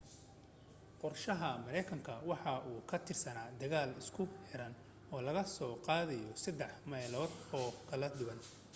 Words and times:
qorshaha 1.01 1.49
maraykanku 1.65 2.13
waxa 2.29 2.53
uu 2.69 2.79
ku 2.89 2.95
tiirsanaa 3.07 3.49
dagaal 3.61 3.89
isku 4.01 4.23
xiran 4.49 4.73
oo 5.13 5.19
laga 5.27 5.43
soo 5.57 5.73
qaadayo 5.87 6.31
saddex 6.43 6.73
meelood 6.91 7.31
oo 7.57 7.69
kala 7.89 8.07
duwan 8.17 8.39